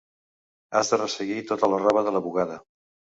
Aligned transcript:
Has 0.79 0.87
de 0.93 0.97
resseguir 1.01 1.37
tota 1.51 1.69
la 1.73 1.79
roba 1.83 2.03
de 2.09 2.15
la 2.17 2.23
bugada. 2.29 2.57